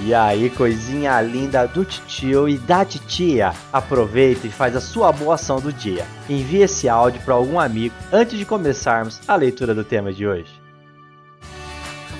[0.00, 5.34] E aí, coisinha linda do tio e da titia, aproveita e faz a sua boa
[5.34, 6.06] ação do dia.
[6.28, 10.60] Envie esse áudio para algum amigo antes de começarmos a leitura do tema de hoje.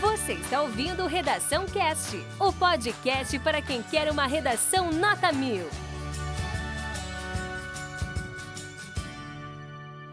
[0.01, 5.67] Você está ouvindo Redação Cast, o podcast para quem quer uma redação nota mil.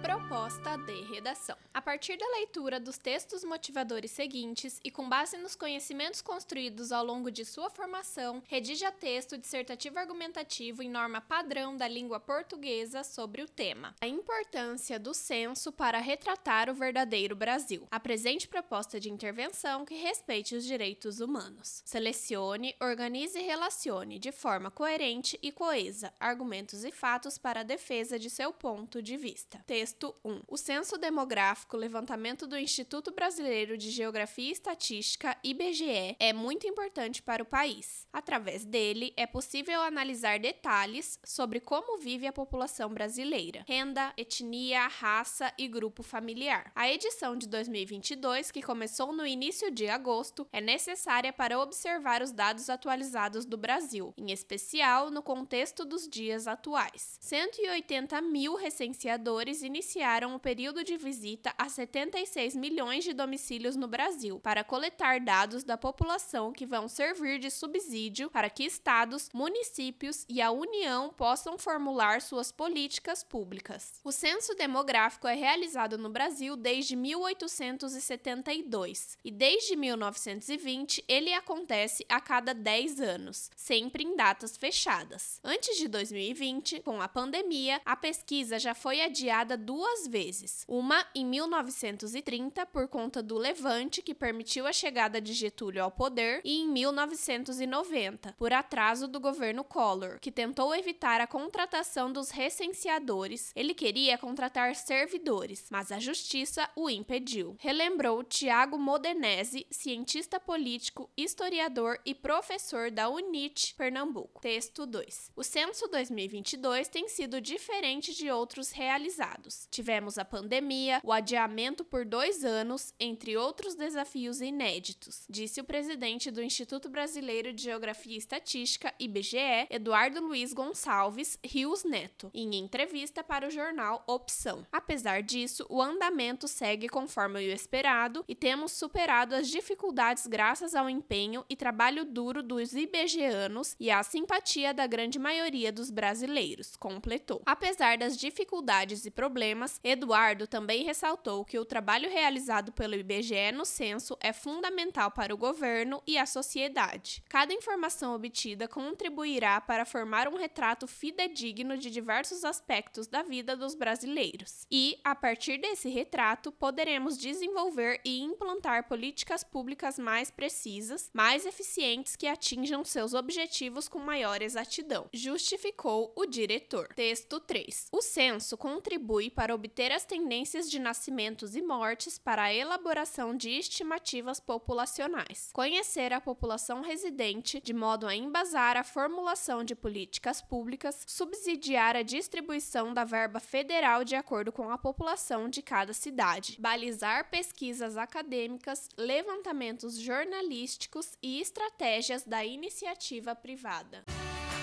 [0.10, 1.56] Proposta de redação.
[1.72, 7.06] A partir da leitura dos textos motivadores seguintes e com base nos conhecimentos construídos ao
[7.06, 13.44] longo de sua formação, redija texto dissertativo argumentativo em norma padrão da língua portuguesa sobre
[13.44, 13.94] o tema.
[14.02, 17.88] A importância do censo para retratar o verdadeiro Brasil.
[17.92, 21.84] Apresente proposta de intervenção que respeite os direitos humanos.
[21.86, 28.18] Selecione, organize e relacione de forma coerente e coesa argumentos e fatos para a defesa
[28.18, 29.64] de seu ponto de vista.
[29.68, 30.42] Texto 1.
[30.48, 37.22] O censo demográfico, levantamento do Instituto Brasileiro de Geografia e Estatística, IBGE, é muito importante
[37.22, 38.08] para o país.
[38.12, 45.54] Através dele, é possível analisar detalhes sobre como vive a população brasileira, renda, etnia, raça
[45.58, 46.72] e grupo familiar.
[46.74, 52.32] A edição de 2022, que começou no início de agosto, é necessária para observar os
[52.32, 57.18] dados atualizados do Brasil, em especial no contexto dos dias atuais.
[57.20, 59.89] 180 mil recenseadores iniciaram
[60.36, 65.76] o período de visita a 76 milhões de domicílios no Brasil para coletar dados da
[65.78, 72.22] população que vão servir de subsídio para que estados, municípios e a União possam formular
[72.22, 73.94] suas políticas públicas.
[74.04, 82.22] O censo demográfico é realizado no Brasil desde 1872 e desde 1920 ele acontece a
[82.22, 85.40] cada 10 anos, sempre em datas fechadas.
[85.44, 90.66] Antes de 2020, com a pandemia, a pesquisa já foi adiada duas vezes.
[90.68, 96.42] Uma em 1930 por conta do levante que permitiu a chegada de Getúlio ao poder
[96.44, 103.52] e em 1990 por atraso do governo Collor, que tentou evitar a contratação dos recenseadores.
[103.56, 107.56] Ele queria contratar servidores, mas a justiça o impediu.
[107.60, 114.42] Relembrou Tiago Modenese, cientista político, historiador e professor da UNIT, Pernambuco.
[114.42, 115.32] Texto 2.
[115.36, 119.59] O censo 2022 tem sido diferente de outros realizados.
[119.72, 126.32] Tivemos a pandemia, o adiamento por dois anos, entre outros desafios inéditos, disse o presidente
[126.32, 133.24] do Instituto Brasileiro de Geografia e Estatística, IBGE, Eduardo Luiz Gonçalves Rios Neto, em entrevista
[133.24, 134.66] para o jornal Opção.
[134.72, 140.90] Apesar disso, o andamento segue conforme o esperado e temos superado as dificuldades graças ao
[140.90, 147.42] empenho e trabalho duro dos IBGanos e à simpatia da grande maioria dos brasileiros, completou.
[147.46, 149.12] Apesar das dificuldades e
[149.50, 155.34] problemas, Eduardo também ressaltou que o trabalho realizado pelo IBGE no censo é fundamental para
[155.34, 157.24] o governo e a sociedade.
[157.28, 163.74] Cada informação obtida contribuirá para formar um retrato fidedigno de diversos aspectos da vida dos
[163.74, 164.68] brasileiros.
[164.72, 172.16] E, a partir desse retrato, poderemos desenvolver e implantar políticas públicas mais precisas, mais eficientes
[172.16, 176.88] que atinjam seus objetivos com maior exatidão, justificou o diretor.
[176.96, 177.88] Texto 3.
[177.92, 183.50] O censo contribui para obter as tendências de nascimentos e mortes para a elaboração de
[183.52, 185.50] estimativas populacionais.
[185.54, 192.02] Conhecer a população residente de modo a embasar a formulação de políticas públicas, subsidiar a
[192.02, 198.90] distribuição da verba federal de acordo com a população de cada cidade, balizar pesquisas acadêmicas,
[198.98, 204.04] levantamentos jornalísticos e estratégias da iniciativa privada.